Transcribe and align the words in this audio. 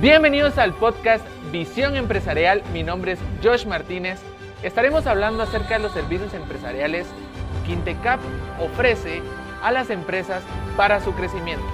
Bienvenidos 0.00 0.58
al 0.58 0.74
podcast 0.74 1.24
Visión 1.50 1.96
Empresarial. 1.96 2.62
Mi 2.74 2.82
nombre 2.82 3.12
es 3.12 3.18
Josh 3.42 3.64
Martínez. 3.64 4.20
Estaremos 4.62 5.06
hablando 5.06 5.42
acerca 5.42 5.78
de 5.78 5.84
los 5.84 5.92
servicios 5.92 6.34
empresariales 6.34 7.06
que 7.64 7.72
Intecap 7.72 8.20
ofrece 8.60 9.22
a 9.62 9.72
las 9.72 9.88
empresas 9.88 10.42
para 10.76 11.02
su 11.02 11.12
crecimiento. 11.12 11.64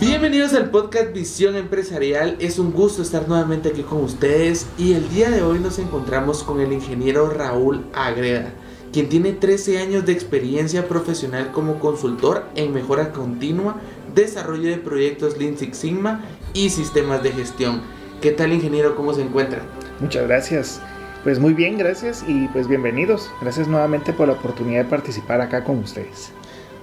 Bienvenidos 0.00 0.54
al 0.54 0.70
podcast 0.70 1.12
Visión 1.12 1.56
Empresarial. 1.56 2.36
Es 2.40 2.58
un 2.58 2.72
gusto 2.72 3.02
estar 3.02 3.28
nuevamente 3.28 3.68
aquí 3.68 3.82
con 3.82 4.02
ustedes 4.02 4.66
y 4.78 4.94
el 4.94 5.10
día 5.10 5.28
de 5.28 5.42
hoy 5.42 5.58
nos 5.58 5.78
encontramos 5.78 6.42
con 6.42 6.62
el 6.62 6.72
ingeniero 6.72 7.28
Raúl 7.28 7.84
Agreda 7.92 8.50
quien 8.94 9.08
tiene 9.08 9.32
13 9.32 9.78
años 9.78 10.06
de 10.06 10.12
experiencia 10.12 10.86
profesional 10.86 11.50
como 11.50 11.80
consultor 11.80 12.44
en 12.54 12.72
mejora 12.72 13.10
continua, 13.10 13.74
desarrollo 14.14 14.70
de 14.70 14.76
proyectos 14.76 15.36
Lean 15.36 15.58
Six 15.58 15.76
Sigma 15.76 16.24
y 16.52 16.70
sistemas 16.70 17.20
de 17.24 17.32
gestión. 17.32 17.82
¿Qué 18.22 18.30
tal 18.30 18.52
ingeniero? 18.52 18.94
¿Cómo 18.94 19.12
se 19.12 19.22
encuentra? 19.22 19.62
Muchas 19.98 20.28
gracias. 20.28 20.80
Pues 21.24 21.40
muy 21.40 21.54
bien, 21.54 21.76
gracias 21.76 22.24
y 22.28 22.46
pues 22.52 22.68
bienvenidos. 22.68 23.32
Gracias 23.40 23.66
nuevamente 23.66 24.12
por 24.12 24.28
la 24.28 24.34
oportunidad 24.34 24.84
de 24.84 24.90
participar 24.90 25.40
acá 25.40 25.64
con 25.64 25.80
ustedes. 25.80 26.30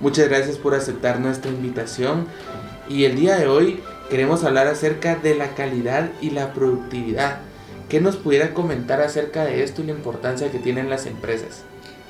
Muchas 0.02 0.28
gracias 0.28 0.58
por 0.58 0.76
aceptar 0.76 1.22
nuestra 1.22 1.50
invitación 1.50 2.26
y 2.90 3.06
el 3.06 3.16
día 3.16 3.38
de 3.38 3.48
hoy 3.48 3.80
queremos 4.10 4.44
hablar 4.44 4.68
acerca 4.68 5.16
de 5.16 5.36
la 5.36 5.56
calidad 5.56 6.12
y 6.20 6.32
la 6.32 6.52
productividad. 6.52 7.40
¿Qué 7.88 8.02
nos 8.02 8.18
pudiera 8.18 8.54
comentar 8.54 9.00
acerca 9.00 9.46
de 9.46 9.64
esto 9.64 9.82
y 9.82 9.86
la 9.86 9.94
importancia 9.94 10.52
que 10.52 10.60
tienen 10.60 10.90
las 10.90 11.06
empresas? 11.06 11.64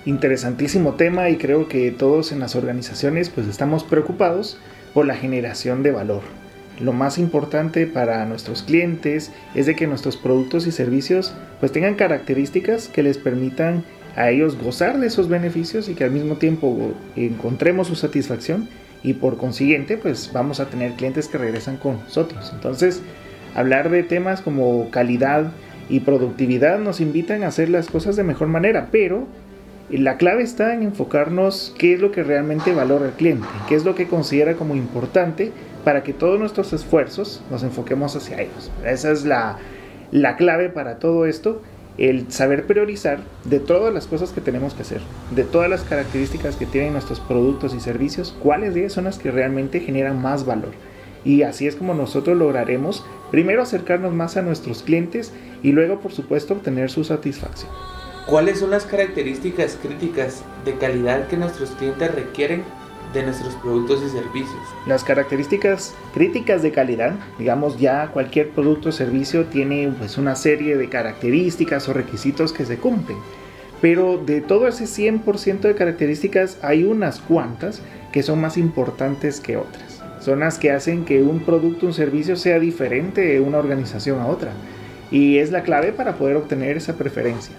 Interesantísimo 0.05 0.95
tema 0.95 1.29
y 1.29 1.37
creo 1.37 1.67
que 1.67 1.91
todos 1.91 2.31
en 2.31 2.39
las 2.39 2.55
organizaciones 2.55 3.29
pues 3.29 3.47
estamos 3.47 3.83
preocupados 3.83 4.57
por 4.93 5.05
la 5.05 5.15
generación 5.15 5.83
de 5.83 5.91
valor. 5.91 6.21
Lo 6.79 6.93
más 6.93 7.17
importante 7.17 7.85
para 7.85 8.25
nuestros 8.25 8.63
clientes 8.63 9.31
es 9.53 9.67
de 9.67 9.75
que 9.75 9.87
nuestros 9.87 10.17
productos 10.17 10.65
y 10.65 10.71
servicios 10.71 11.33
pues 11.59 11.71
tengan 11.71 11.95
características 11.95 12.87
que 12.87 13.03
les 13.03 13.17
permitan 13.17 13.83
a 14.15 14.29
ellos 14.29 14.57
gozar 14.57 14.99
de 14.99 15.07
esos 15.07 15.29
beneficios 15.29 15.87
y 15.87 15.93
que 15.93 16.03
al 16.03 16.11
mismo 16.11 16.35
tiempo 16.35 16.93
encontremos 17.15 17.87
su 17.87 17.95
satisfacción 17.95 18.67
y 19.03 19.13
por 19.13 19.37
consiguiente 19.37 19.97
pues 19.97 20.31
vamos 20.33 20.59
a 20.59 20.65
tener 20.65 20.93
clientes 20.93 21.27
que 21.27 21.37
regresan 21.37 21.77
con 21.77 21.99
nosotros. 21.99 22.51
Entonces 22.53 23.01
hablar 23.53 23.89
de 23.89 24.03
temas 24.03 24.41
como 24.41 24.89
calidad 24.89 25.51
y 25.89 25.99
productividad 25.99 26.79
nos 26.79 27.01
invitan 27.01 27.43
a 27.43 27.47
hacer 27.47 27.69
las 27.69 27.87
cosas 27.87 28.15
de 28.15 28.23
mejor 28.23 28.47
manera, 28.47 28.87
pero 28.91 29.27
la 29.97 30.17
clave 30.17 30.43
está 30.43 30.73
en 30.73 30.83
enfocarnos 30.83 31.73
qué 31.77 31.93
es 31.93 31.99
lo 31.99 32.11
que 32.11 32.23
realmente 32.23 32.73
valora 32.73 33.07
el 33.07 33.11
cliente, 33.11 33.47
qué 33.67 33.75
es 33.75 33.83
lo 33.83 33.95
que 33.95 34.07
considera 34.07 34.55
como 34.55 34.75
importante 34.75 35.51
para 35.83 36.03
que 36.03 36.13
todos 36.13 36.39
nuestros 36.39 36.71
esfuerzos 36.73 37.41
nos 37.49 37.63
enfoquemos 37.63 38.15
hacia 38.15 38.41
ellos. 38.41 38.71
Esa 38.85 39.11
es 39.11 39.25
la, 39.25 39.57
clave 40.37 40.69
para 40.69 40.99
todo 40.99 41.25
esto, 41.25 41.61
el 41.97 42.31
saber 42.31 42.65
priorizar 42.65 43.19
de 43.43 43.59
todas 43.59 43.93
las 43.93 44.07
cosas 44.07 44.31
que 44.31 44.41
tenemos 44.41 44.73
que 44.73 44.83
hacer, 44.83 45.01
de 45.35 45.43
todas 45.43 45.69
las 45.69 45.83
características 45.83 46.55
que 46.55 46.65
tienen 46.65 46.93
nuestros 46.93 47.19
productos 47.19 47.73
y 47.73 47.79
servicios, 47.79 48.35
cuáles 48.41 48.73
de 48.73 48.81
ellas 48.81 48.93
son 48.93 49.05
las 49.05 49.19
que 49.19 49.31
realmente 49.31 49.81
generan 49.81 50.21
más 50.21 50.45
valor. 50.45 50.71
Y 51.23 51.43
así 51.43 51.67
es 51.67 51.75
como 51.75 51.93
nosotros 51.93 52.37
lograremos 52.37 53.05
primero 53.29 53.61
acercarnos 53.61 54.13
más 54.13 54.37
a 54.37 54.41
nuestros 54.41 54.83
clientes 54.83 55.31
y 55.61 55.71
luego 55.71 55.99
por 55.99 56.11
supuesto 56.11 56.53
obtener 56.53 56.89
su 56.89 57.03
satisfacción. 57.03 57.69
¿Cuáles 58.27 58.59
son 58.59 58.69
las 58.69 58.85
características 58.85 59.77
críticas 59.81 60.43
de 60.63 60.75
calidad 60.75 61.27
que 61.27 61.37
nuestros 61.37 61.71
clientes 61.71 62.13
requieren 62.13 62.63
de 63.13 63.23
nuestros 63.23 63.55
productos 63.55 64.03
y 64.03 64.09
servicios? 64.09 64.61
Las 64.85 65.03
características 65.03 65.95
críticas 66.13 66.61
de 66.61 66.71
calidad, 66.71 67.15
digamos 67.39 67.79
ya 67.79 68.07
cualquier 68.09 68.51
producto 68.51 68.89
o 68.89 68.91
servicio 68.91 69.45
tiene 69.45 69.91
pues 69.97 70.17
una 70.19 70.35
serie 70.35 70.77
de 70.77 70.87
características 70.87 71.89
o 71.89 71.93
requisitos 71.93 72.53
que 72.53 72.65
se 72.65 72.77
cumplen. 72.77 73.17
Pero 73.81 74.21
de 74.23 74.39
todo 74.39 74.67
ese 74.67 74.85
100% 74.85 75.61
de 75.61 75.75
características 75.75 76.59
hay 76.61 76.83
unas 76.83 77.19
cuantas 77.19 77.81
que 78.13 78.21
son 78.21 78.39
más 78.39 78.55
importantes 78.55 79.39
que 79.39 79.57
otras. 79.57 79.99
Son 80.19 80.41
las 80.41 80.59
que 80.59 80.71
hacen 80.71 81.05
que 81.05 81.23
un 81.23 81.39
producto 81.39 81.87
o 81.87 81.89
un 81.89 81.95
servicio 81.95 82.35
sea 82.35 82.59
diferente 82.59 83.21
de 83.21 83.39
una 83.39 83.57
organización 83.57 84.19
a 84.19 84.27
otra. 84.27 84.51
Y 85.09 85.39
es 85.39 85.51
la 85.51 85.63
clave 85.63 85.91
para 85.91 86.15
poder 86.15 86.35
obtener 86.35 86.77
esa 86.77 86.95
preferencia. 86.95 87.55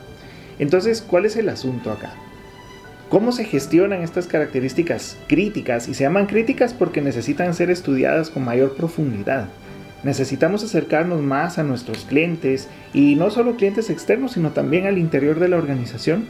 Entonces, 0.63 1.03
¿cuál 1.03 1.25
es 1.25 1.35
el 1.35 1.49
asunto 1.49 1.91
acá? 1.91 2.13
¿Cómo 3.09 3.33
se 3.33 3.45
gestionan 3.45 4.03
estas 4.03 4.29
características 4.29 5.19
críticas? 5.27 5.89
Y 5.89 5.95
se 5.95 6.05
llaman 6.05 6.27
críticas 6.27 6.73
porque 6.73 7.01
necesitan 7.01 7.53
ser 7.53 7.69
estudiadas 7.69 8.31
con 8.31 8.45
mayor 8.45 8.77
profundidad. 8.77 9.49
Necesitamos 10.05 10.63
acercarnos 10.63 11.21
más 11.21 11.59
a 11.59 11.65
nuestros 11.65 12.05
clientes 12.05 12.69
y 12.95 13.17
no 13.17 13.31
solo 13.31 13.57
clientes 13.57 13.91
externos, 13.91 14.35
sino 14.35 14.53
también 14.53 14.87
al 14.87 14.99
interior 14.99 15.41
de 15.41 15.49
la 15.49 15.57
organización 15.57 16.27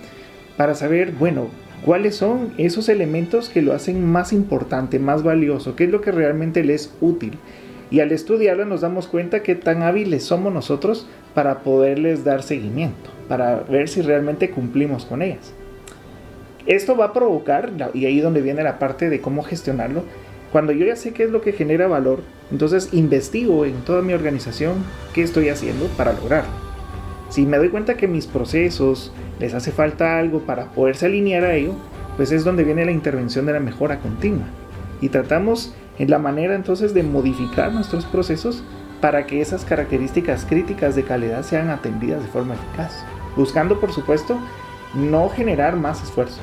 para 0.56 0.74
saber, 0.74 1.12
bueno, 1.12 1.48
cuáles 1.84 2.16
son 2.16 2.54
esos 2.56 2.88
elementos 2.88 3.50
que 3.50 3.60
lo 3.60 3.74
hacen 3.74 4.02
más 4.02 4.32
importante, 4.32 4.98
más 4.98 5.22
valioso, 5.22 5.76
qué 5.76 5.84
es 5.84 5.90
lo 5.90 6.00
que 6.00 6.10
realmente 6.10 6.64
les 6.64 6.86
es 6.86 6.94
útil. 7.02 7.32
Y 7.92 8.00
al 8.00 8.10
estudiarlo 8.10 8.64
nos 8.64 8.80
damos 8.80 9.06
cuenta 9.06 9.44
que 9.44 9.54
tan 9.54 9.82
hábiles 9.82 10.24
somos 10.24 10.52
nosotros 10.52 11.06
para 11.34 11.60
poderles 11.60 12.24
dar 12.24 12.42
seguimiento 12.42 13.12
para 13.32 13.60
ver 13.60 13.88
si 13.88 14.02
realmente 14.02 14.50
cumplimos 14.50 15.06
con 15.06 15.22
ellas. 15.22 15.54
Esto 16.66 16.98
va 16.98 17.06
a 17.06 17.12
provocar, 17.14 17.72
y 17.94 18.04
ahí 18.04 18.20
donde 18.20 18.42
viene 18.42 18.62
la 18.62 18.78
parte 18.78 19.08
de 19.08 19.22
cómo 19.22 19.42
gestionarlo, 19.42 20.04
cuando 20.52 20.72
yo 20.72 20.84
ya 20.84 20.96
sé 20.96 21.14
qué 21.14 21.24
es 21.24 21.30
lo 21.30 21.40
que 21.40 21.52
genera 21.52 21.86
valor, 21.86 22.20
entonces 22.50 22.90
investigo 22.92 23.64
en 23.64 23.80
toda 23.86 24.02
mi 24.02 24.12
organización 24.12 24.84
qué 25.14 25.22
estoy 25.22 25.48
haciendo 25.48 25.86
para 25.96 26.12
lograrlo. 26.12 26.52
Si 27.30 27.46
me 27.46 27.56
doy 27.56 27.70
cuenta 27.70 27.96
que 27.96 28.06
mis 28.06 28.26
procesos 28.26 29.14
les 29.40 29.54
hace 29.54 29.72
falta 29.72 30.18
algo 30.18 30.40
para 30.40 30.66
poderse 30.72 31.06
alinear 31.06 31.44
a 31.44 31.54
ello, 31.54 31.72
pues 32.18 32.32
es 32.32 32.44
donde 32.44 32.64
viene 32.64 32.84
la 32.84 32.92
intervención 32.92 33.46
de 33.46 33.54
la 33.54 33.60
mejora 33.60 33.98
continua. 33.98 34.44
Y 35.00 35.08
tratamos 35.08 35.74
en 35.98 36.10
la 36.10 36.18
manera 36.18 36.54
entonces 36.54 36.94
de 36.94 37.02
modificar 37.02 37.72
nuestros 37.72 38.04
procesos 38.06 38.62
para 39.00 39.26
que 39.26 39.40
esas 39.40 39.64
características 39.64 40.44
críticas 40.44 40.94
de 40.94 41.04
calidad 41.04 41.42
sean 41.42 41.70
atendidas 41.70 42.22
de 42.22 42.28
forma 42.28 42.54
eficaz 42.54 43.04
buscando 43.36 43.80
por 43.80 43.92
supuesto 43.92 44.38
no 44.94 45.28
generar 45.28 45.76
más 45.76 46.02
esfuerzo. 46.02 46.40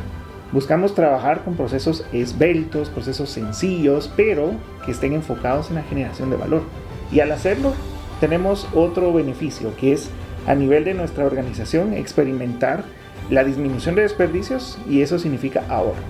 Buscamos 0.51 0.95
trabajar 0.95 1.43
con 1.43 1.55
procesos 1.55 2.03
esbeltos, 2.11 2.89
procesos 2.89 3.29
sencillos, 3.29 4.11
pero 4.15 4.51
que 4.83 4.91
estén 4.91 5.13
enfocados 5.13 5.69
en 5.69 5.75
la 5.75 5.83
generación 5.83 6.31
de 6.31 6.37
valor. 6.37 6.63
Y 7.11 7.19
al 7.19 7.31
hacerlo, 7.31 7.73
tenemos 8.19 8.67
otro 8.73 9.13
beneficio, 9.13 9.75
que 9.77 9.93
es 9.93 10.09
a 10.47 10.55
nivel 10.55 10.85
de 10.85 10.95
nuestra 10.95 11.25
organización 11.25 11.93
experimentar 11.93 12.83
la 13.29 13.43
disminución 13.43 13.93
de 13.93 14.01
desperdicios 14.01 14.79
y 14.89 15.01
eso 15.01 15.19
significa 15.19 15.63
ahorro. 15.69 16.01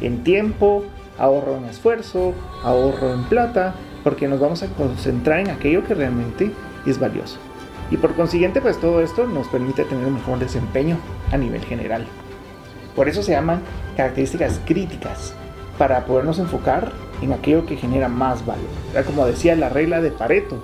En 0.00 0.24
tiempo, 0.24 0.84
ahorro 1.18 1.56
en 1.56 1.64
esfuerzo, 1.64 2.34
ahorro 2.62 3.12
en 3.12 3.24
plata, 3.24 3.74
porque 4.02 4.28
nos 4.28 4.40
vamos 4.40 4.62
a 4.62 4.68
concentrar 4.68 5.40
en 5.40 5.50
aquello 5.50 5.84
que 5.84 5.94
realmente 5.94 6.50
es 6.86 6.98
valioso. 6.98 7.38
Y 7.90 7.96
por 7.96 8.14
consiguiente, 8.14 8.60
pues 8.60 8.80
todo 8.80 9.00
esto 9.00 9.26
nos 9.26 9.48
permite 9.48 9.84
tener 9.84 10.06
un 10.06 10.14
mejor 10.14 10.38
desempeño 10.38 10.98
a 11.32 11.36
nivel 11.36 11.62
general. 11.64 12.06
Por 12.96 13.08
eso 13.08 13.22
se 13.22 13.32
llaman 13.32 13.60
características 13.96 14.60
críticas, 14.64 15.34
para 15.78 16.04
podernos 16.04 16.38
enfocar 16.38 16.92
en 17.22 17.32
aquello 17.32 17.66
que 17.66 17.76
genera 17.76 18.08
más 18.08 18.46
valor. 18.46 18.68
Como 19.06 19.26
decía 19.26 19.56
la 19.56 19.68
regla 19.68 20.00
de 20.00 20.10
Pareto, 20.10 20.62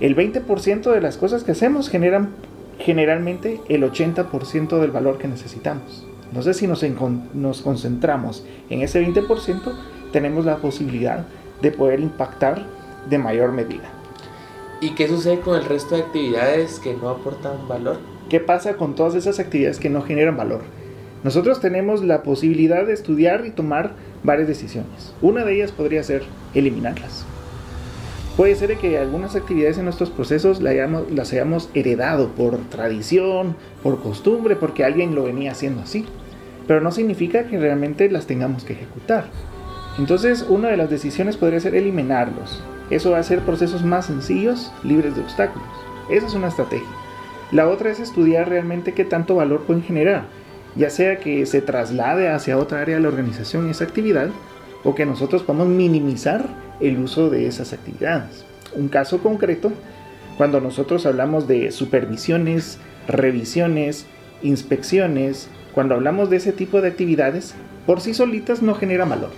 el 0.00 0.16
20% 0.16 0.92
de 0.92 1.00
las 1.00 1.16
cosas 1.16 1.44
que 1.44 1.52
hacemos 1.52 1.88
generan 1.90 2.30
generalmente 2.78 3.60
el 3.68 3.82
80% 3.82 4.80
del 4.80 4.90
valor 4.90 5.18
que 5.18 5.28
necesitamos. 5.28 6.06
Entonces, 6.30 6.56
si 6.56 6.66
nos, 6.66 6.84
nos 7.34 7.60
concentramos 7.60 8.44
en 8.70 8.82
ese 8.82 9.04
20%, 9.04 9.60
tenemos 10.12 10.44
la 10.44 10.58
posibilidad 10.58 11.26
de 11.60 11.72
poder 11.72 12.00
impactar 12.00 12.66
de 13.08 13.18
mayor 13.18 13.52
medida. 13.52 13.90
¿Y 14.80 14.94
qué 14.94 15.08
sucede 15.08 15.40
con 15.40 15.56
el 15.56 15.64
resto 15.64 15.96
de 15.96 16.02
actividades 16.02 16.78
que 16.78 16.94
no 16.94 17.10
aportan 17.10 17.68
valor? 17.68 17.98
¿Qué 18.28 18.40
pasa 18.40 18.76
con 18.76 18.94
todas 18.94 19.14
esas 19.14 19.40
actividades 19.40 19.78
que 19.78 19.90
no 19.90 20.02
generan 20.02 20.36
valor? 20.36 20.60
Nosotros 21.24 21.60
tenemos 21.60 22.02
la 22.02 22.22
posibilidad 22.22 22.86
de 22.86 22.94
estudiar 22.94 23.44
y 23.44 23.50
tomar 23.50 23.92
varias 24.22 24.48
decisiones. 24.48 25.12
Una 25.20 25.44
de 25.44 25.56
ellas 25.56 25.72
podría 25.72 26.02
ser 26.02 26.22
eliminarlas. 26.54 27.26
Puede 28.36 28.54
ser 28.54 28.78
que 28.78 28.96
algunas 28.96 29.36
actividades 29.36 29.76
en 29.76 29.84
nuestros 29.84 30.08
procesos 30.08 30.62
las 30.62 31.32
hayamos 31.32 31.68
heredado 31.74 32.28
por 32.28 32.56
tradición, 32.70 33.56
por 33.82 34.00
costumbre, 34.00 34.56
porque 34.56 34.82
alguien 34.82 35.14
lo 35.14 35.24
venía 35.24 35.52
haciendo 35.52 35.82
así. 35.82 36.06
Pero 36.70 36.80
no 36.80 36.92
significa 36.92 37.48
que 37.48 37.58
realmente 37.58 38.08
las 38.08 38.28
tengamos 38.28 38.62
que 38.62 38.74
ejecutar. 38.74 39.24
Entonces, 39.98 40.46
una 40.48 40.68
de 40.68 40.76
las 40.76 40.88
decisiones 40.88 41.36
podría 41.36 41.58
ser 41.58 41.74
eliminarlos. 41.74 42.62
Eso 42.90 43.10
va 43.10 43.16
a 43.16 43.20
hacer 43.22 43.40
procesos 43.40 43.84
más 43.84 44.06
sencillos, 44.06 44.70
libres 44.84 45.16
de 45.16 45.22
obstáculos. 45.22 45.66
Esa 46.12 46.28
es 46.28 46.34
una 46.34 46.46
estrategia. 46.46 46.86
La 47.50 47.66
otra 47.68 47.90
es 47.90 47.98
estudiar 47.98 48.48
realmente 48.48 48.94
qué 48.94 49.04
tanto 49.04 49.34
valor 49.34 49.62
pueden 49.62 49.82
generar, 49.82 50.26
ya 50.76 50.90
sea 50.90 51.18
que 51.18 51.44
se 51.44 51.60
traslade 51.60 52.28
hacia 52.28 52.56
otra 52.56 52.82
área 52.82 52.94
de 52.94 53.02
la 53.02 53.08
organización 53.08 53.68
esa 53.68 53.82
actividad, 53.82 54.28
o 54.84 54.94
que 54.94 55.06
nosotros 55.06 55.42
podamos 55.42 55.66
minimizar 55.66 56.46
el 56.78 57.00
uso 57.00 57.30
de 57.30 57.48
esas 57.48 57.72
actividades. 57.72 58.44
Un 58.76 58.86
caso 58.86 59.18
concreto, 59.18 59.72
cuando 60.36 60.60
nosotros 60.60 61.04
hablamos 61.04 61.48
de 61.48 61.72
supervisiones, 61.72 62.78
revisiones, 63.08 64.06
inspecciones, 64.40 65.50
cuando 65.80 65.94
hablamos 65.94 66.28
de 66.28 66.36
ese 66.36 66.52
tipo 66.52 66.82
de 66.82 66.88
actividades, 66.88 67.54
por 67.86 68.02
sí 68.02 68.12
solitas 68.12 68.60
no 68.60 68.74
generan 68.74 69.08
valor. 69.08 69.30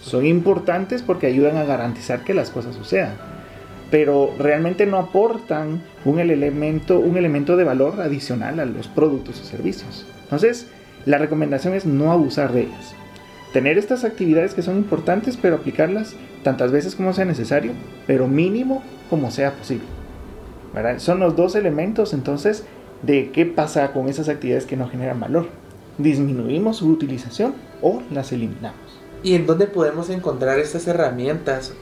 Son 0.00 0.24
importantes 0.24 1.02
porque 1.02 1.26
ayudan 1.26 1.58
a 1.58 1.64
garantizar 1.64 2.24
que 2.24 2.32
las 2.32 2.48
cosas 2.48 2.74
sucedan, 2.74 3.12
pero 3.90 4.32
realmente 4.38 4.86
no 4.86 4.96
aportan 4.96 5.82
un 6.06 6.18
elemento, 6.18 6.98
un 6.98 7.18
elemento 7.18 7.58
de 7.58 7.64
valor 7.64 8.00
adicional 8.00 8.58
a 8.58 8.64
los 8.64 8.88
productos 8.88 9.38
o 9.42 9.44
servicios. 9.44 10.06
Entonces, 10.22 10.66
la 11.04 11.18
recomendación 11.18 11.74
es 11.74 11.84
no 11.84 12.10
abusar 12.10 12.54
de 12.54 12.62
ellas. 12.62 12.94
Tener 13.52 13.76
estas 13.76 14.04
actividades 14.04 14.54
que 14.54 14.62
son 14.62 14.78
importantes, 14.78 15.36
pero 15.36 15.56
aplicarlas 15.56 16.16
tantas 16.42 16.72
veces 16.72 16.94
como 16.94 17.12
sea 17.12 17.26
necesario, 17.26 17.72
pero 18.06 18.28
mínimo 18.28 18.82
como 19.10 19.30
sea 19.30 19.52
posible. 19.52 19.84
Son 20.96 21.20
los 21.20 21.36
dos 21.36 21.54
elementos 21.54 22.14
entonces 22.14 22.64
de 23.02 23.30
qué 23.30 23.44
pasa 23.44 23.92
con 23.92 24.08
esas 24.08 24.30
actividades 24.30 24.64
que 24.64 24.78
no 24.78 24.88
generan 24.88 25.20
valor. 25.20 25.60
Disminuimos 25.98 26.78
su 26.78 26.88
utilización 26.88 27.54
o 27.80 28.02
las 28.10 28.32
eliminamos. 28.32 28.80
¿Y 29.22 29.34
en 29.34 29.46
dónde 29.46 29.66
podemos 29.66 30.10
encontrar 30.10 30.58
estas 30.58 30.86
herramientas 30.86 31.74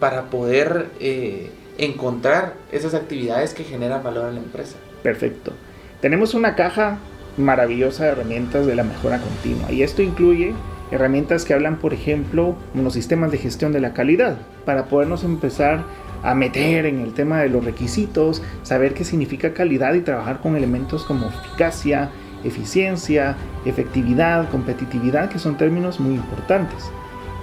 para 0.00 0.30
poder 0.30 0.86
eh, 1.00 1.50
encontrar 1.76 2.54
esas 2.72 2.94
actividades 2.94 3.54
que 3.54 3.64
generan 3.64 4.02
valor 4.02 4.26
a 4.26 4.32
la 4.32 4.38
empresa? 4.38 4.76
Perfecto. 5.02 5.52
Tenemos 6.00 6.34
una 6.34 6.54
caja 6.54 6.98
maravillosa 7.36 8.04
de 8.04 8.10
herramientas 8.10 8.66
de 8.66 8.74
la 8.74 8.84
mejora 8.84 9.20
continua 9.20 9.70
y 9.70 9.82
esto 9.82 10.02
incluye 10.02 10.54
herramientas 10.90 11.44
que 11.44 11.54
hablan, 11.54 11.78
por 11.78 11.92
ejemplo, 11.92 12.56
los 12.74 12.94
sistemas 12.94 13.30
de 13.30 13.38
gestión 13.38 13.72
de 13.72 13.80
la 13.80 13.92
calidad, 13.92 14.38
para 14.64 14.86
podernos 14.86 15.24
empezar 15.24 15.84
a 16.22 16.34
meter 16.34 16.86
en 16.86 17.00
el 17.00 17.14
tema 17.14 17.40
de 17.40 17.48
los 17.48 17.64
requisitos, 17.64 18.42
saber 18.62 18.94
qué 18.94 19.04
significa 19.04 19.52
calidad 19.52 19.94
y 19.94 20.00
trabajar 20.00 20.40
con 20.40 20.56
elementos 20.56 21.04
como 21.04 21.28
eficacia, 21.28 22.10
eficiencia, 22.44 23.36
efectividad, 23.64 24.48
competitividad, 24.50 25.28
que 25.28 25.38
son 25.38 25.56
términos 25.56 26.00
muy 26.00 26.14
importantes. 26.14 26.90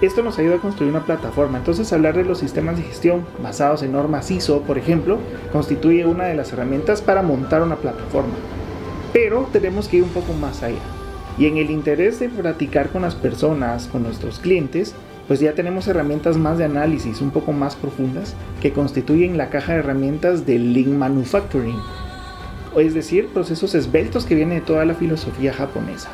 Esto 0.02 0.22
nos 0.22 0.38
ayuda 0.38 0.56
a 0.56 0.60
construir 0.60 0.92
una 0.92 1.06
plataforma. 1.06 1.56
Entonces 1.56 1.90
hablar 1.92 2.16
de 2.16 2.24
los 2.24 2.38
sistemas 2.38 2.76
de 2.76 2.82
gestión 2.82 3.24
basados 3.42 3.82
en 3.82 3.92
normas 3.92 4.30
ISO, 4.30 4.60
por 4.60 4.76
ejemplo, 4.76 5.18
constituye 5.52 6.04
una 6.04 6.24
de 6.24 6.34
las 6.34 6.52
herramientas 6.52 7.00
para 7.00 7.22
montar 7.22 7.62
una 7.62 7.76
plataforma. 7.76 8.34
Pero 9.14 9.48
tenemos 9.52 9.88
que 9.88 9.98
ir 9.98 10.02
un 10.02 10.10
poco 10.10 10.34
más 10.34 10.62
allá. 10.62 10.76
Y 11.38 11.46
en 11.46 11.56
el 11.56 11.70
interés 11.70 12.20
de 12.20 12.28
platicar 12.28 12.90
con 12.90 13.02
las 13.02 13.14
personas, 13.14 13.86
con 13.86 14.02
nuestros 14.02 14.38
clientes, 14.38 14.94
pues 15.28 15.40
ya 15.40 15.54
tenemos 15.54 15.88
herramientas 15.88 16.36
más 16.36 16.58
de 16.58 16.64
análisis 16.64 17.20
un 17.20 17.30
poco 17.30 17.52
más 17.52 17.74
profundas 17.74 18.34
que 18.60 18.72
constituyen 18.72 19.38
la 19.38 19.48
caja 19.50 19.72
de 19.72 19.78
herramientas 19.78 20.46
de 20.46 20.58
Lean 20.58 20.98
Manufacturing, 20.98 21.78
es 22.80 22.94
decir, 22.94 23.28
procesos 23.28 23.74
esbeltos 23.74 24.26
que 24.26 24.34
vienen 24.34 24.58
de 24.58 24.64
toda 24.64 24.84
la 24.84 24.94
filosofía 24.94 25.52
japonesa. 25.52 26.10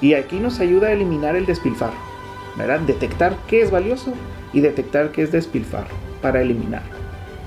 Y 0.00 0.14
aquí 0.14 0.38
nos 0.38 0.60
ayuda 0.60 0.88
a 0.88 0.92
eliminar 0.92 1.36
el 1.36 1.46
despilfarro, 1.46 1.96
¿verdad? 2.56 2.80
Detectar 2.80 3.36
qué 3.48 3.62
es 3.62 3.70
valioso 3.70 4.12
y 4.52 4.60
detectar 4.60 5.12
qué 5.12 5.22
es 5.22 5.32
despilfarro 5.32 5.94
para 6.22 6.42
eliminarlo. 6.42 6.94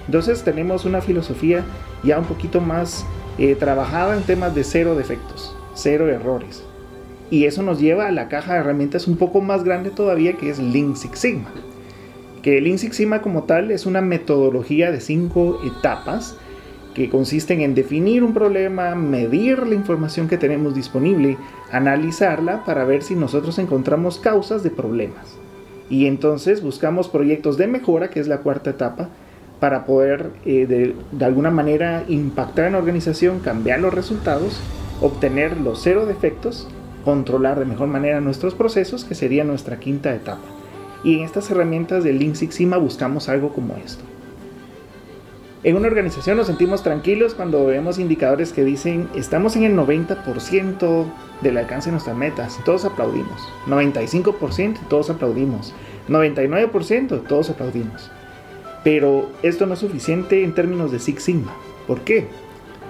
Entonces 0.06 0.44
tenemos 0.44 0.86
una 0.86 1.02
filosofía 1.02 1.64
ya 2.04 2.18
un 2.18 2.26
poquito 2.26 2.62
más 2.62 3.06
eh, 3.38 3.56
trabajada 3.56 4.18
en 4.18 4.24
temas 4.24 4.56
de 4.56 4.64
cero 4.64 4.96
defectos, 4.96 5.56
cero 5.76 6.10
errores, 6.10 6.64
y 7.32 7.46
eso 7.46 7.62
nos 7.62 7.80
lleva 7.80 8.08
a 8.08 8.12
la 8.12 8.28
caja 8.28 8.54
de 8.54 8.60
herramientas 8.60 9.08
un 9.08 9.18
poco 9.18 9.42
más 9.42 9.64
grande 9.64 9.92
todavía 9.92 10.34
que 10.34 10.50
es 10.50 10.60
Lean 10.60 10.96
Six 10.96 11.20
Sigma. 11.20 11.52
Que 12.42 12.60
Lean 12.60 12.80
Six 12.80 12.96
Sigma 12.96 13.22
como 13.22 13.44
tal 13.44 13.70
es 13.70 13.86
una 13.86 14.02
metodología 14.02 14.92
de 14.92 15.00
cinco 15.00 15.62
etapas 15.64 16.36
que 17.00 17.10
consisten 17.10 17.62
en 17.62 17.76
definir 17.76 18.26
un 18.26 18.34
problema, 18.34 18.94
medir 18.94 19.66
la 19.66 19.74
información 19.74 20.28
que 20.28 20.38
tenemos 20.38 20.76
disponible, 20.76 21.38
analizarla 21.72 22.66
para 22.66 22.84
ver 22.84 23.04
si 23.04 23.16
nosotros 23.16 23.58
encontramos 23.58 24.20
causas 24.20 24.64
de 24.64 24.70
problemas. 24.70 25.38
Y 25.90 26.08
entonces 26.08 26.62
buscamos 26.62 27.08
proyectos 27.08 27.56
de 27.56 27.68
mejora, 27.68 28.10
que 28.10 28.20
es 28.20 28.28
la 28.28 28.40
cuarta 28.40 28.72
etapa, 28.72 29.08
para 29.62 29.86
poder 29.86 30.32
eh, 30.46 30.66
de, 30.68 31.26
alguna 31.26 31.52
manera 31.52 32.04
impactar 32.10 32.66
en 32.66 32.74
la 32.74 32.80
organización, 32.80 33.40
cambiar 33.40 33.80
los 33.80 33.94
resultados, 33.94 34.60
obtener 35.00 35.56
los 35.56 35.82
cero 35.82 36.06
defectos 36.06 36.68
controlar 37.06 37.60
de 37.60 37.66
mejor 37.66 37.88
manera 37.88 38.20
nuestros 38.20 38.56
procesos, 38.56 39.06
que 39.06 39.16
sería 39.16 39.46
nuestra 39.46 39.80
quinta 39.80 40.14
etapa. 40.14 40.44
Y 41.06 41.16
en 41.16 41.24
estas 41.24 41.50
herramientas 41.50 42.04
de 42.04 42.12
Lean 42.12 42.36
Six 42.36 42.56
Sigma 42.56 42.76
buscamos 42.76 43.30
algo 43.30 43.54
como 43.54 43.78
esto. 43.78 44.04
En 45.62 45.76
una 45.76 45.88
organización 45.88 46.38
nos 46.38 46.48
sentimos 46.48 46.84
tranquilos 46.84 47.34
cuando 47.34 47.66
vemos 47.66 48.00
indicadores 48.00 48.54
que 48.54 48.64
dicen 48.64 49.10
estamos 49.14 49.58
en 49.58 49.64
el 49.64 49.76
90% 49.76 51.06
del 51.42 51.58
alcance 51.58 51.90
de 51.90 51.92
nuestras 51.92 52.16
metas, 52.16 52.58
todos 52.64 52.86
aplaudimos. 52.86 53.42
95% 53.68 54.78
todos 54.88 55.10
aplaudimos. 55.10 55.74
99% 56.08 57.28
todos 57.28 57.50
aplaudimos. 57.50 58.10
Pero 58.86 59.30
esto 59.44 59.66
no 59.66 59.74
es 59.74 59.80
suficiente 59.82 60.46
en 60.46 60.56
términos 60.56 60.94
de 60.94 61.00
Six 61.00 61.24
Sigma. 61.24 61.54
¿Por 61.88 62.02
qué? 62.02 62.28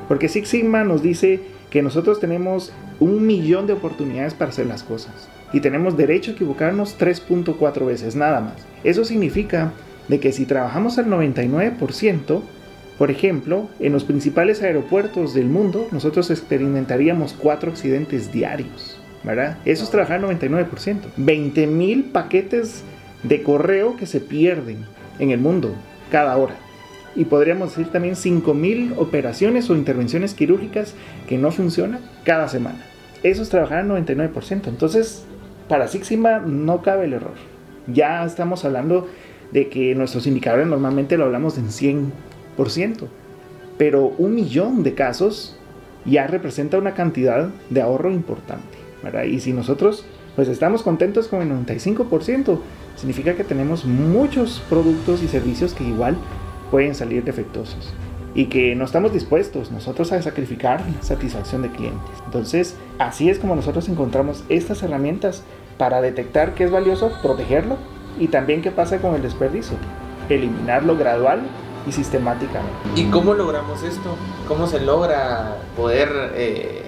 Porque 0.07 0.29
Six 0.29 0.47
Sigma 0.47 0.83
nos 0.83 1.01
dice 1.01 1.41
que 1.71 1.81
nosotros 1.81 2.19
tenemos 2.19 2.71
un 2.99 3.25
millón 3.25 3.65
de 3.65 3.73
oportunidades 3.73 4.35
para 4.35 4.51
hacer 4.51 4.67
las 4.67 4.83
cosas 4.83 5.27
y 5.53 5.61
tenemos 5.61 5.97
derecho 5.97 6.29
a 6.29 6.33
equivocarnos 6.35 6.99
3.4 6.99 7.83
veces 7.83 8.15
nada 8.15 8.41
más. 8.41 8.53
Eso 8.83 9.05
significa 9.05 9.71
de 10.09 10.19
que 10.19 10.33
si 10.33 10.45
trabajamos 10.45 10.97
al 10.97 11.05
99%, 11.07 12.41
por 12.97 13.11
ejemplo, 13.11 13.69
en 13.79 13.93
los 13.93 14.03
principales 14.03 14.61
aeropuertos 14.61 15.33
del 15.33 15.45
mundo, 15.45 15.87
nosotros 15.91 16.29
experimentaríamos 16.29 17.33
4 17.39 17.71
accidentes 17.71 18.33
diarios, 18.33 18.99
¿verdad? 19.23 19.57
Eso 19.63 19.85
es 19.85 19.89
trabajar 19.89 20.17
al 20.17 20.37
99%. 20.37 20.67
20.000 21.17 22.11
paquetes 22.11 22.83
de 23.23 23.41
correo 23.43 23.95
que 23.95 24.05
se 24.05 24.19
pierden 24.19 24.79
en 25.19 25.31
el 25.31 25.39
mundo 25.39 25.73
cada 26.11 26.35
hora 26.35 26.55
y 27.15 27.25
podríamos 27.25 27.69
decir 27.69 27.91
también 27.91 28.15
5.000 28.15 28.93
operaciones 28.97 29.69
o 29.69 29.75
intervenciones 29.75 30.33
quirúrgicas 30.33 30.93
que 31.27 31.37
no 31.37 31.51
funcionan 31.51 32.01
cada 32.23 32.47
semana. 32.47 32.79
Eso 33.23 33.41
es 33.41 33.49
trabajar 33.49 33.79
al 33.79 33.89
99%. 33.89 34.67
Entonces, 34.67 35.25
para 35.67 35.87
Six 35.87 36.07
Sigma 36.07 36.39
no 36.39 36.81
cabe 36.81 37.05
el 37.05 37.13
error. 37.13 37.35
Ya 37.87 38.23
estamos 38.23 38.63
hablando 38.65 39.07
de 39.51 39.69
que 39.69 39.95
nuestros 39.95 40.27
indicadores 40.27 40.67
normalmente 40.67 41.17
lo 41.17 41.25
hablamos 41.25 41.57
en 41.57 41.69
100%, 41.69 43.07
pero 43.77 44.13
un 44.17 44.35
millón 44.35 44.83
de 44.83 44.93
casos 44.93 45.55
ya 46.05 46.27
representa 46.27 46.77
una 46.77 46.93
cantidad 46.93 47.49
de 47.69 47.81
ahorro 47.81 48.11
importante. 48.11 48.77
Y 49.27 49.39
si 49.39 49.53
nosotros 49.53 50.05
pues 50.35 50.47
estamos 50.47 50.83
contentos 50.83 51.27
con 51.27 51.41
el 51.41 51.49
95%, 51.49 52.59
significa 52.95 53.35
que 53.35 53.43
tenemos 53.43 53.85
muchos 53.85 54.61
productos 54.69 55.23
y 55.23 55.27
servicios 55.27 55.73
que 55.73 55.83
igual 55.83 56.15
pueden 56.71 56.95
salir 56.95 57.23
defectuosos 57.23 57.93
y 58.35 58.45
que 58.45 58.75
no 58.75 58.85
estamos 58.85 59.11
dispuestos 59.11 59.71
nosotros 59.71 60.11
a 60.11 60.21
sacrificar 60.21 60.83
satisfacción 61.01 61.61
de 61.61 61.69
clientes. 61.69 62.09
Entonces, 62.25 62.75
así 62.99 63.29
es 63.29 63.39
como 63.39 63.55
nosotros 63.55 63.89
encontramos 63.89 64.43
estas 64.49 64.83
herramientas 64.83 65.43
para 65.77 65.99
detectar 65.99 66.53
qué 66.53 66.65
es 66.65 66.71
valioso, 66.71 67.11
protegerlo 67.21 67.77
y 68.17 68.27
también 68.27 68.61
qué 68.61 68.71
pasa 68.71 68.99
con 68.99 69.15
el 69.15 69.21
desperdicio, 69.21 69.77
eliminarlo 70.29 70.97
gradual 70.97 71.41
y 71.87 71.91
sistemáticamente. 71.91 72.73
¿Y 72.95 73.05
cómo 73.05 73.33
logramos 73.33 73.83
esto? 73.83 74.15
¿Cómo 74.47 74.67
se 74.67 74.79
logra 74.79 75.57
poder 75.75 76.09
eh, 76.35 76.83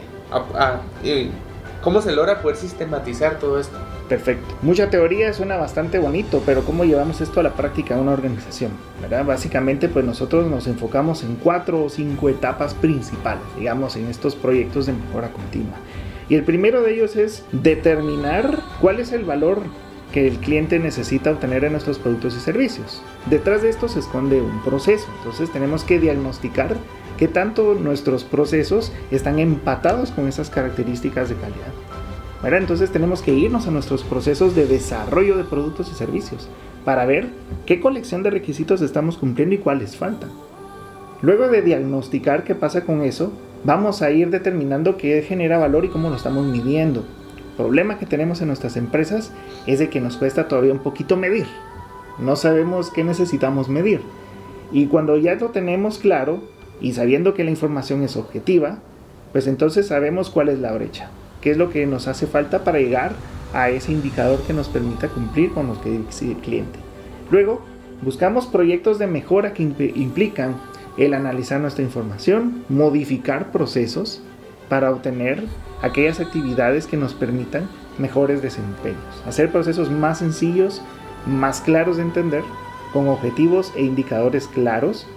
cómo 1.82 2.02
se 2.02 2.12
logra 2.12 2.42
poder 2.42 2.58
sistematizar 2.58 3.40
todo 3.40 3.60
esto? 3.60 3.78
Perfecto. 4.12 4.56
Mucha 4.62 4.90
teoría 4.90 5.32
suena 5.32 5.56
bastante 5.56 5.98
bonito, 5.98 6.44
pero 6.46 6.64
¿cómo 6.64 6.84
llevamos 6.84 7.22
esto 7.22 7.40
a 7.40 7.44
la 7.44 7.54
práctica 7.54 7.94
en 7.94 8.02
una 8.02 8.12
organización? 8.12 8.72
¿verdad? 9.02 9.24
Básicamente, 9.24 9.88
pues 9.88 10.04
nosotros 10.04 10.48
nos 10.48 10.68
enfocamos 10.68 11.24
en 11.24 11.38
cuatro 11.38 11.86
o 11.86 11.90
cinco 11.90 12.28
etapas 12.28 12.74
principales, 12.74 13.44
digamos, 13.58 13.96
en 13.96 14.08
estos 14.08 14.36
proyectos 14.36 14.86
de 14.86 14.94
mejora 14.94 15.32
continua. 15.32 15.78
Y 16.28 16.36
el 16.36 16.44
primero 16.44 16.82
de 16.82 16.94
ellos 16.94 17.16
es 17.16 17.46
determinar 17.54 18.60
cuál 18.82 19.00
es 19.00 19.12
el 19.14 19.24
valor 19.24 19.62
que 20.12 20.28
el 20.28 20.38
cliente 20.38 20.80
necesita 20.80 21.32
obtener 21.32 21.64
en 21.64 21.72
nuestros 21.72 22.00
productos 22.00 22.36
y 22.36 22.40
servicios. 22.40 23.02
Detrás 23.30 23.62
de 23.62 23.70
esto 23.70 23.88
se 23.88 24.00
esconde 24.00 24.42
un 24.42 24.62
proceso, 24.64 25.08
entonces 25.18 25.52
tenemos 25.52 25.84
que 25.84 26.00
diagnosticar 26.00 26.76
qué 27.18 27.28
tanto 27.28 27.76
nuestros 27.76 28.24
procesos 28.24 28.92
están 29.12 29.40
empatados 29.40 30.12
con 30.12 30.28
esas 30.28 30.50
características 30.50 31.30
de 31.30 31.36
calidad. 31.36 31.72
Entonces 32.44 32.92
tenemos 32.92 33.22
que 33.22 33.34
irnos 33.34 33.68
a 33.68 33.72
nuestros 33.72 34.04
procesos 34.04 34.56
de 34.56 34.66
desarrollo 34.66 35.38
de 35.38 35.44
productos 35.44 35.92
y 35.92 35.96
servicios 35.96 36.50
para 36.84 37.06
ver 37.06 37.30
qué 37.66 37.80
colección 37.80 38.24
de 38.24 38.32
requisitos 38.32 38.82
estamos 38.82 39.18
cumpliendo 39.18 39.56
y 39.56 39.60
cuáles 39.60 39.96
faltan. 39.96 40.30
Luego 41.22 41.48
de 41.48 41.62
diagnosticar 41.62 42.44
qué 42.44 42.56
pasa 42.56 42.84
con 42.84 43.04
eso, 43.04 43.32
vamos 43.64 44.02
a 44.02 44.10
ir 44.10 44.32
determinando 44.32 44.98
qué 44.98 45.22
genera 45.22 45.60
valor 45.60 45.86
y 45.86 45.90
cómo 45.90 46.10
lo 46.10 46.16
estamos 46.16 46.48
midiendo. 46.48 47.06
Problema 47.62 48.00
que 48.00 48.08
tenemos 48.08 48.42
en 48.42 48.48
nuestras 48.48 48.76
empresas 48.76 49.32
es 49.68 49.78
de 49.78 49.90
que 49.90 50.02
nos 50.02 50.18
cuesta 50.18 50.48
todavía 50.48 50.74
un 50.74 50.80
poquito 50.80 51.16
medir. 51.16 51.46
No 52.18 52.36
sabemos 52.36 52.90
qué 52.90 53.04
necesitamos 53.04 53.70
medir. 53.70 54.02
Y 54.72 54.88
cuando 54.88 55.16
ya 55.18 55.36
lo 55.36 55.50
tenemos 55.50 56.00
claro 56.00 56.42
y 56.82 56.94
sabiendo 56.94 57.36
que 57.36 57.44
la 57.44 57.52
información 57.52 58.02
es 58.02 58.18
objetiva, 58.18 58.80
pues 59.32 59.46
entonces 59.46 59.88
sabemos 59.88 60.32
cuál 60.32 60.50
es 60.50 60.58
la 60.58 60.72
brecha, 60.72 61.12
qué 61.40 61.52
es 61.52 61.58
lo 61.58 61.70
que 61.70 61.86
nos 61.86 62.08
hace 62.08 62.26
falta 62.26 62.64
para 62.64 62.80
llegar 62.80 63.14
a 63.54 63.70
ese 63.70 63.92
indicador 63.92 64.42
que 64.42 64.54
nos 64.54 64.68
permita 64.68 65.10
cumplir 65.10 65.52
con 65.52 65.68
los 65.68 65.78
que 65.78 65.92
dice 65.92 66.32
el 66.32 66.38
cliente. 66.38 66.80
Luego, 67.30 67.62
buscamos 68.02 68.48
proyectos 68.48 68.98
de 68.98 69.06
mejora 69.06 69.54
que 69.54 69.62
implican 69.62 70.56
el 70.98 71.14
analizar 71.14 71.62
nuestra 71.62 71.84
información, 71.84 72.64
modificar 72.70 73.52
procesos 73.52 74.24
para 74.72 74.90
obtener 74.90 75.44
aquellas 75.82 76.22
actividades 76.22 76.88
que 76.88 76.96
nos 76.96 77.14
permitan 77.14 77.68
mejores 77.98 78.42
desempeños, 78.42 79.22
hacer 79.28 79.52
procesos 79.52 79.92
más 79.92 80.20
sencillos, 80.20 80.82
más 81.26 81.60
claros 81.60 81.98
de 81.98 82.04
entender, 82.04 82.42
con 82.94 83.10
objetivos 83.10 83.74
e 83.76 83.82
indicadores 83.82 84.48
claros 84.48 85.08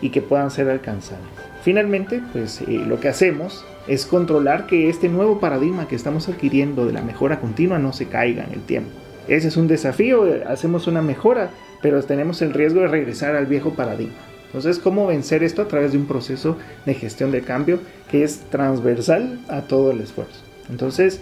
y 0.00 0.10
que 0.10 0.20
puedan 0.20 0.50
ser 0.50 0.68
alcanzables. 0.68 1.28
Finalmente, 1.62 2.24
pues 2.32 2.62
eh, 2.62 2.82
lo 2.84 2.98
que 2.98 3.06
hacemos 3.06 3.64
es 3.86 4.04
controlar 4.04 4.66
que 4.66 4.88
este 4.88 5.08
nuevo 5.08 5.38
paradigma 5.38 5.86
que 5.86 5.94
estamos 5.94 6.28
adquiriendo 6.28 6.84
de 6.84 6.94
la 6.94 7.02
mejora 7.02 7.38
continua 7.38 7.78
no 7.78 7.92
se 7.92 8.08
caiga 8.08 8.42
en 8.42 8.52
el 8.52 8.62
tiempo. 8.62 8.90
Ese 9.28 9.46
es 9.46 9.56
un 9.56 9.68
desafío, 9.68 10.26
eh, 10.26 10.42
hacemos 10.48 10.88
una 10.88 11.02
mejora, 11.02 11.50
pero 11.80 12.02
tenemos 12.02 12.42
el 12.42 12.52
riesgo 12.52 12.80
de 12.80 12.88
regresar 12.88 13.36
al 13.36 13.46
viejo 13.46 13.74
paradigma. 13.74 14.33
Entonces, 14.54 14.78
¿cómo 14.78 15.08
vencer 15.08 15.42
esto 15.42 15.62
a 15.62 15.66
través 15.66 15.90
de 15.90 15.98
un 15.98 16.06
proceso 16.06 16.56
de 16.86 16.94
gestión 16.94 17.32
de 17.32 17.42
cambio 17.42 17.80
que 18.08 18.22
es 18.22 18.38
transversal 18.50 19.40
a 19.48 19.62
todo 19.62 19.90
el 19.90 20.00
esfuerzo? 20.00 20.44
Entonces, 20.70 21.20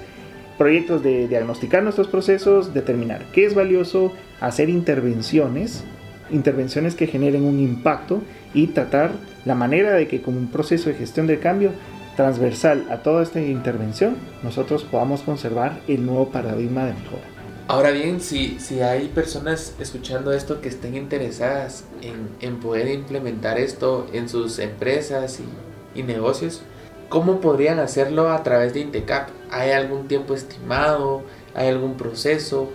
proyectos 0.59 1.03
de 1.03 1.29
diagnosticar 1.29 1.83
nuestros 1.83 2.09
procesos, 2.09 2.75
determinar 2.75 3.25
qué 3.33 3.47
es 3.47 3.55
valioso, 3.55 4.13
hacer 4.39 4.69
intervenciones, 4.69 5.83
intervenciones 6.31 6.95
que 6.95 7.07
generen 7.07 7.45
un 7.45 7.59
impacto 7.59 8.21
y 8.53 8.67
tratar 8.67 9.13
la 9.47 9.55
manera 9.55 9.95
de 9.95 10.09
que 10.09 10.21
como 10.21 10.37
un 10.37 10.49
proceso 10.49 10.91
de 10.91 10.97
gestión 10.97 11.27
de 11.27 11.39
cambio 11.39 11.71
transversal 12.17 12.85
a 12.91 12.99
toda 12.99 13.23
esta 13.23 13.41
intervención, 13.41 14.17
nosotros 14.43 14.85
podamos 14.85 15.23
conservar 15.23 15.81
el 15.89 16.05
nuevo 16.05 16.29
paradigma 16.29 16.85
de 16.85 16.93
mejora. 16.93 17.42
Ahora 17.73 17.91
bien, 17.91 18.21
si, 18.21 18.59
si 18.61 18.83
hay 18.83 19.09
personas 19.09 19.75
escuchando 19.81 20.35
esto 20.35 20.61
que 20.61 20.69
estén 20.69 20.95
interesadas 20.95 21.85
en, 22.03 22.29
en 22.47 22.61
poder 22.61 22.87
implementar 22.89 23.59
esto 23.59 24.07
en 24.13 24.29
sus 24.29 24.59
empresas 24.59 25.41
y, 25.41 25.99
y, 25.99 26.03
negocios, 26.03 26.61
¿cómo 27.09 27.41
podrían 27.41 27.79
hacerlo 27.79 28.29
a 28.29 28.43
través 28.43 28.75
de 28.75 28.81
Intecap? 28.81 29.31
¿Hay 29.51 29.71
algún 29.71 30.07
tiempo 30.07 30.35
estimado? 30.35 31.23
¿Hay 31.55 31.69
algún 31.69 31.97
proceso? 31.97 32.69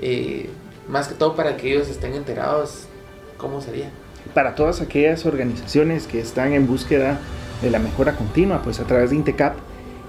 Eh, 0.00 0.48
más 0.88 1.08
que 1.08 1.16
todo 1.16 1.34
para 1.34 1.56
que 1.56 1.72
ellos 1.72 1.88
estén 1.88 2.14
enterados, 2.14 2.84
¿cómo 3.38 3.60
sería? 3.60 3.90
Para 4.32 4.54
todas 4.54 4.80
aquellas 4.80 5.26
organizaciones 5.26 6.06
que 6.06 6.20
están 6.20 6.52
en 6.52 6.68
búsqueda 6.68 7.18
de 7.62 7.70
la 7.72 7.80
mejora 7.80 8.14
continua, 8.14 8.62
pues 8.62 8.78
a 8.78 8.84
través 8.84 9.10
de 9.10 9.16
Intecap 9.16 9.56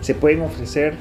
se 0.02 0.14
pueden 0.14 0.44
ofrecer 0.44 0.94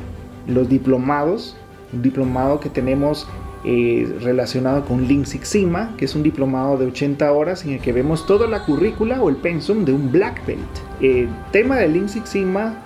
los 0.47 0.71
diplomados 0.71 1.55
un 1.93 2.03
diplomado 2.03 2.61
que 2.61 2.69
tenemos 2.69 3.27
eh, 3.65 4.17
relacionado 4.21 4.85
con 4.85 5.09
Lean 5.09 5.27
Six 5.27 5.59
que 5.97 6.05
es 6.05 6.15
un 6.15 6.23
diplomado 6.23 6.77
de 6.77 6.87
80 6.87 7.33
horas 7.33 7.65
en 7.65 7.73
el 7.73 7.81
que 7.81 7.93
vemos 7.93 8.27
toda 8.27 8.47
la 8.47 8.65
currícula 8.65 9.21
o 9.21 9.29
el 9.29 9.37
pensum 9.37 9.85
de 9.85 9.93
un 9.93 10.13
Black 10.13 10.47
Belt. 10.47 10.61
El 11.01 11.29
tema 11.51 11.77
de 11.77 11.89
Lean 11.89 12.09
Six 12.09 12.29
Sigma 12.29 12.83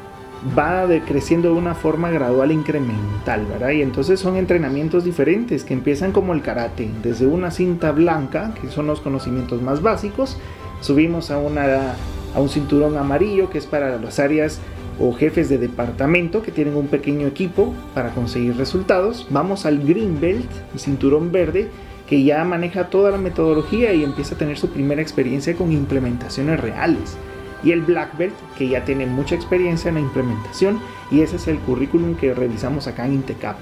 va 0.59 0.87
decreciendo 0.87 1.53
de 1.53 1.59
una 1.59 1.75
forma 1.75 2.11
gradual 2.11 2.51
e 2.51 2.55
incremental, 2.55 3.45
¿verdad? 3.47 3.71
Y 3.71 3.83
entonces 3.83 4.21
son 4.21 4.37
entrenamientos 4.37 5.05
diferentes 5.05 5.65
que 5.65 5.75
empiezan 5.75 6.13
como 6.13 6.33
el 6.33 6.41
karate, 6.41 6.89
desde 7.03 7.27
una 7.27 7.51
cinta 7.51 7.93
blanca, 7.93 8.55
que 8.61 8.69
son 8.69 8.87
los 8.87 9.01
conocimientos 9.01 9.61
más 9.61 9.83
básicos, 9.83 10.39
subimos 10.81 11.31
a, 11.31 11.39
una, 11.39 11.95
a 12.35 12.41
un 12.41 12.49
cinturón 12.49 12.97
amarillo, 12.97 13.51
que 13.51 13.59
es 13.59 13.67
para 13.67 13.99
las 13.99 14.19
áreas 14.19 14.61
o 15.01 15.13
jefes 15.13 15.49
de 15.49 15.59
departamento 15.59 16.43
que 16.43 16.53
tienen 16.53 16.77
un 16.77 16.89
pequeño 16.89 17.27
equipo 17.27 17.75
para 17.95 18.11
conseguir 18.11 18.57
resultados. 18.57 19.27
Vamos 19.31 19.65
al 19.65 19.81
Green 19.81 20.21
Belt, 20.21 20.51
el 20.75 20.79
cinturón 20.79 21.33
verde, 21.33 21.69
que 22.07 22.23
ya 22.23 22.45
maneja 22.45 22.91
toda 22.91 23.11
la 23.11 23.17
metodología 23.17 23.95
y 23.95 24.05
empieza 24.05 24.35
a 24.35 24.39
tener 24.39 24.59
su 24.59 24.69
primera 24.69 25.01
experiencia 25.01 25.55
con 25.55 25.73
implementaciones 25.73 26.61
reales. 26.61 27.17
Y 27.63 27.73
el 27.73 27.83
Black 27.83 28.17
Belt, 28.19 28.35
que 28.59 28.69
ya 28.69 28.85
tiene 28.85 29.07
mucha 29.07 29.35
experiencia 29.35 29.89
en 29.89 29.95
la 29.95 30.01
implementación, 30.01 30.81
y 31.11 31.21
ese 31.23 31.37
es 31.37 31.49
el 31.49 31.59
currículum 31.59 32.15
que 32.15 32.35
revisamos 32.35 32.87
acá 32.87 33.07
en 33.07 33.15
Intecap, 33.15 33.57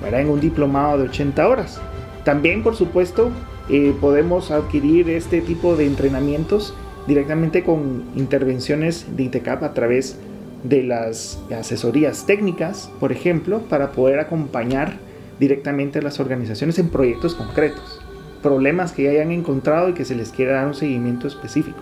¿verdad? 0.00 0.20
en 0.20 0.28
un 0.28 0.40
diplomado 0.40 0.98
de 0.98 1.04
80 1.04 1.48
horas. 1.48 1.80
También, 2.24 2.62
por 2.62 2.76
supuesto, 2.76 3.30
eh, 3.68 3.94
podemos 4.00 4.50
adquirir 4.50 5.10
este 5.10 5.40
tipo 5.40 5.76
de 5.76 5.86
entrenamientos 5.86 6.74
directamente 7.06 7.64
con 7.64 8.04
intervenciones 8.16 9.16
de 9.16 9.24
Intecap 9.24 9.62
a 9.62 9.72
través 9.72 10.18
de 10.64 10.82
las 10.82 11.38
asesorías 11.56 12.26
técnicas, 12.26 12.90
por 13.00 13.12
ejemplo, 13.12 13.60
para 13.68 13.92
poder 13.92 14.18
acompañar 14.18 14.98
directamente 15.38 16.00
a 16.00 16.02
las 16.02 16.20
organizaciones 16.20 16.78
en 16.78 16.88
proyectos 16.88 17.34
concretos, 17.34 18.00
problemas 18.42 18.92
que 18.92 19.04
ya 19.04 19.10
hayan 19.10 19.30
encontrado 19.30 19.88
y 19.88 19.94
que 19.94 20.04
se 20.04 20.14
les 20.14 20.30
quiera 20.30 20.54
dar 20.54 20.66
un 20.66 20.74
seguimiento 20.74 21.28
específico. 21.28 21.78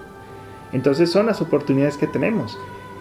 Entonces 0.73 1.11
son 1.11 1.26
las 1.26 1.40
oportunidades 1.40 1.97
que 1.97 2.06
tenemos. 2.06 2.59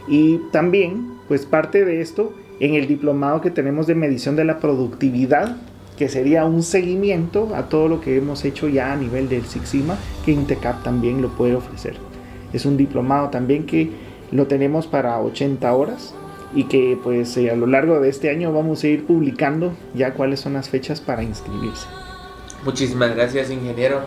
Y 0.07 0.37
también, 0.51 1.07
pues 1.27 1.45
parte 1.45 1.83
de 1.83 2.01
esto, 2.01 2.33
en 2.59 2.75
el 2.75 2.87
diplomado 2.87 3.41
que 3.41 3.51
tenemos 3.51 3.87
de 3.87 3.95
medición 3.95 4.35
de 4.35 4.45
la 4.45 4.59
productividad, 4.59 5.57
que 5.97 6.09
sería 6.09 6.45
un 6.45 6.61
seguimiento 6.61 7.55
a 7.55 7.69
todo 7.69 7.87
lo 7.87 8.01
que 8.01 8.17
hemos 8.17 8.43
hecho 8.45 8.67
ya 8.67 8.93
a 8.93 8.97
nivel 8.97 9.29
del 9.29 9.45
Six 9.45 9.67
Sigma, 9.67 9.97
que 10.23 10.31
Intecap 10.31 10.83
también 10.83 11.21
lo 11.21 11.29
puede 11.29 11.55
ofrecer. 11.55 11.95
Es 12.53 12.65
un 12.65 12.77
diplomado 12.77 13.29
también 13.29 13.65
que 13.65 13.89
lo 14.35 14.47
tenemos 14.47 14.87
para 14.87 15.19
80 15.19 15.73
horas 15.73 16.13
y 16.53 16.65
que 16.65 16.97
pues 17.01 17.35
eh, 17.37 17.51
a 17.51 17.55
lo 17.55 17.67
largo 17.67 17.99
de 17.99 18.09
este 18.09 18.29
año 18.29 18.53
vamos 18.53 18.83
a 18.83 18.87
ir 18.87 19.05
publicando 19.05 19.73
ya 19.93 20.13
cuáles 20.13 20.39
son 20.39 20.53
las 20.53 20.69
fechas 20.69 21.01
para 21.01 21.23
inscribirse. 21.23 21.87
Muchísimas 22.63 23.15
gracias 23.15 23.51
ingeniero 23.51 24.01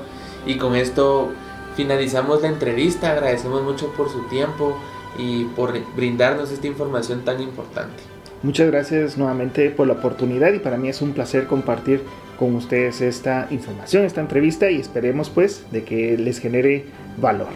y 0.46 0.56
con 0.56 0.74
esto 0.74 1.30
finalizamos 1.76 2.42
la 2.42 2.48
entrevista, 2.48 3.12
agradecemos 3.12 3.62
mucho 3.62 3.92
por 3.96 4.08
su 4.10 4.22
tiempo 4.28 4.76
y 5.18 5.44
por 5.44 5.72
brindarnos 5.94 6.50
esta 6.50 6.66
información 6.66 7.24
tan 7.24 7.40
importante. 7.40 8.02
Muchas 8.42 8.68
gracias 8.68 9.18
nuevamente 9.18 9.70
por 9.70 9.86
la 9.86 9.94
oportunidad 9.94 10.52
y 10.52 10.60
para 10.60 10.76
mí 10.76 10.88
es 10.88 11.02
un 11.02 11.12
placer 11.12 11.46
compartir 11.46 12.02
con 12.38 12.54
ustedes 12.54 13.00
esta 13.00 13.48
información, 13.50 14.04
esta 14.04 14.20
entrevista 14.20 14.70
y 14.70 14.80
esperemos 14.80 15.28
pues 15.28 15.64
de 15.72 15.82
que 15.82 16.16
les 16.16 16.38
genere 16.38 16.84
valor. 17.20 17.48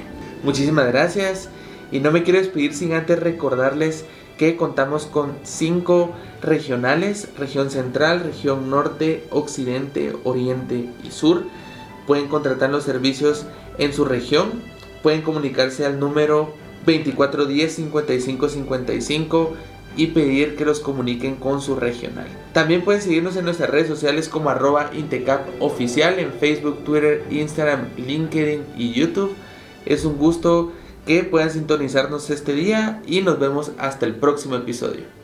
Muchísimas 0.42 0.88
gracias 0.88 1.48
y 1.92 2.00
no 2.00 2.10
me 2.10 2.24
quiero 2.24 2.40
despedir 2.40 2.74
sin 2.74 2.94
antes 2.94 3.20
recordarles 3.20 4.04
que 4.38 4.56
contamos 4.56 5.04
con 5.06 5.34
cinco 5.44 6.10
regionales, 6.40 7.28
región 7.38 7.70
central, 7.70 8.24
región 8.24 8.68
norte, 8.70 9.22
occidente, 9.30 10.16
oriente 10.24 10.88
y 11.04 11.10
sur. 11.10 11.44
Pueden 12.06 12.26
contratar 12.26 12.70
los 12.70 12.82
servicios 12.82 13.46
en 13.78 13.92
su 13.92 14.04
región, 14.04 14.50
pueden 15.02 15.22
comunicarse 15.22 15.86
al 15.86 16.00
número 16.00 16.52
2410-5555 16.86 19.50
y 19.94 20.06
pedir 20.08 20.56
que 20.56 20.64
los 20.64 20.80
comuniquen 20.80 21.36
con 21.36 21.60
su 21.60 21.76
regional. 21.76 22.26
También 22.52 22.82
pueden 22.82 23.02
seguirnos 23.02 23.36
en 23.36 23.44
nuestras 23.44 23.70
redes 23.70 23.86
sociales 23.88 24.28
como 24.28 24.50
arroba 24.50 24.90
Intecap 24.94 25.46
oficial 25.60 26.18
en 26.18 26.32
Facebook, 26.32 26.82
Twitter, 26.84 27.24
Instagram, 27.30 27.90
LinkedIn 27.96 28.64
y 28.76 28.92
YouTube. 28.92 29.34
Es 29.84 30.04
un 30.04 30.16
gusto 30.16 30.72
que 31.06 31.24
puedan 31.24 31.50
sintonizarnos 31.50 32.30
este 32.30 32.54
día 32.54 33.02
y 33.06 33.22
nos 33.22 33.38
vemos 33.38 33.72
hasta 33.78 34.06
el 34.06 34.14
próximo 34.14 34.56
episodio. 34.56 35.21